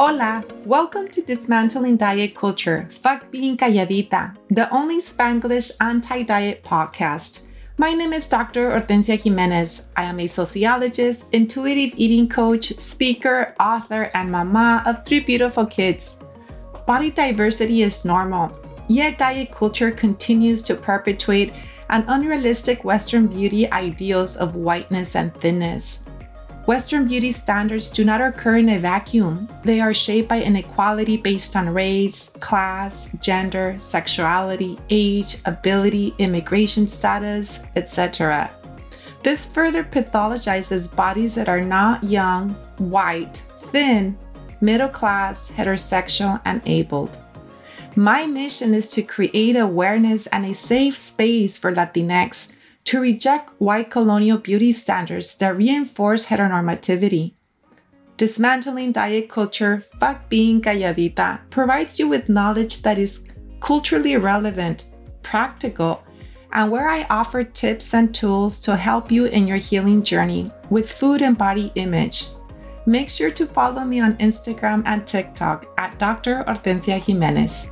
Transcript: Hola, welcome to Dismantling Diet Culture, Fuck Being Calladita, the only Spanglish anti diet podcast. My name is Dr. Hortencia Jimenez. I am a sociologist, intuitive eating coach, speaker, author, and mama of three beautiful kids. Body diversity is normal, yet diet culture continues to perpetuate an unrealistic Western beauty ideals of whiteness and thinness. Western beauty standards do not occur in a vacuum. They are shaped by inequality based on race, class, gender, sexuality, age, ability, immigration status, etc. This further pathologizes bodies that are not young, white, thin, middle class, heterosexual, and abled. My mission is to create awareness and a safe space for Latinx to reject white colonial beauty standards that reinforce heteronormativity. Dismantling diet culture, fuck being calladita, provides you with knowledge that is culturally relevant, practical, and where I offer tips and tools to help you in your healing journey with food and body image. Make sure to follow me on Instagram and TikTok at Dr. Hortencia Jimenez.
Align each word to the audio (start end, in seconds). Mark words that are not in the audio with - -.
Hola, 0.00 0.42
welcome 0.64 1.08
to 1.08 1.20
Dismantling 1.20 1.98
Diet 1.98 2.34
Culture, 2.34 2.88
Fuck 2.90 3.30
Being 3.30 3.58
Calladita, 3.58 4.34
the 4.48 4.66
only 4.74 4.96
Spanglish 4.96 5.72
anti 5.78 6.22
diet 6.22 6.64
podcast. 6.64 7.48
My 7.76 7.92
name 7.92 8.14
is 8.14 8.26
Dr. 8.26 8.70
Hortencia 8.70 9.20
Jimenez. 9.20 9.88
I 9.98 10.04
am 10.04 10.18
a 10.18 10.26
sociologist, 10.26 11.26
intuitive 11.32 11.92
eating 11.98 12.30
coach, 12.30 12.72
speaker, 12.78 13.54
author, 13.60 14.10
and 14.14 14.32
mama 14.32 14.82
of 14.86 15.04
three 15.04 15.20
beautiful 15.20 15.66
kids. 15.66 16.18
Body 16.86 17.10
diversity 17.10 17.82
is 17.82 18.02
normal, 18.02 18.58
yet 18.88 19.18
diet 19.18 19.52
culture 19.52 19.90
continues 19.90 20.62
to 20.62 20.76
perpetuate 20.76 21.52
an 21.90 22.06
unrealistic 22.08 22.84
Western 22.84 23.26
beauty 23.26 23.70
ideals 23.70 24.38
of 24.38 24.56
whiteness 24.56 25.14
and 25.14 25.34
thinness. 25.42 26.06
Western 26.70 27.08
beauty 27.08 27.32
standards 27.32 27.90
do 27.90 28.04
not 28.04 28.20
occur 28.20 28.58
in 28.58 28.68
a 28.68 28.78
vacuum. 28.78 29.48
They 29.64 29.80
are 29.80 29.92
shaped 29.92 30.28
by 30.28 30.40
inequality 30.40 31.16
based 31.16 31.56
on 31.56 31.74
race, 31.74 32.30
class, 32.38 33.10
gender, 33.20 33.74
sexuality, 33.76 34.78
age, 34.88 35.38
ability, 35.46 36.14
immigration 36.18 36.86
status, 36.86 37.58
etc. 37.74 38.48
This 39.24 39.46
further 39.46 39.82
pathologizes 39.82 40.94
bodies 40.94 41.34
that 41.34 41.48
are 41.48 41.60
not 41.60 42.04
young, 42.04 42.50
white, 42.78 43.42
thin, 43.72 44.16
middle 44.60 44.86
class, 44.86 45.50
heterosexual, 45.50 46.40
and 46.44 46.62
abled. 46.66 47.18
My 47.96 48.26
mission 48.26 48.74
is 48.74 48.90
to 48.90 49.02
create 49.02 49.56
awareness 49.56 50.28
and 50.28 50.46
a 50.46 50.54
safe 50.54 50.96
space 50.96 51.58
for 51.58 51.72
Latinx 51.72 52.52
to 52.90 52.98
reject 52.98 53.50
white 53.60 53.88
colonial 53.88 54.36
beauty 54.36 54.72
standards 54.72 55.38
that 55.38 55.56
reinforce 55.56 56.26
heteronormativity. 56.26 57.34
Dismantling 58.16 58.90
diet 58.90 59.28
culture, 59.28 59.84
fuck 60.00 60.28
being 60.28 60.60
calladita, 60.60 61.38
provides 61.50 62.00
you 62.00 62.08
with 62.08 62.28
knowledge 62.28 62.82
that 62.82 62.98
is 62.98 63.28
culturally 63.60 64.16
relevant, 64.16 64.88
practical, 65.22 66.02
and 66.52 66.68
where 66.68 66.88
I 66.88 67.06
offer 67.08 67.44
tips 67.44 67.94
and 67.94 68.12
tools 68.12 68.60
to 68.62 68.74
help 68.74 69.12
you 69.12 69.26
in 69.26 69.46
your 69.46 69.58
healing 69.58 70.02
journey 70.02 70.50
with 70.68 70.90
food 70.90 71.22
and 71.22 71.38
body 71.38 71.70
image. 71.76 72.26
Make 72.86 73.08
sure 73.08 73.30
to 73.30 73.46
follow 73.46 73.84
me 73.84 74.00
on 74.00 74.16
Instagram 74.16 74.82
and 74.84 75.06
TikTok 75.06 75.66
at 75.78 75.96
Dr. 76.00 76.42
Hortencia 76.42 76.98
Jimenez. 76.98 77.70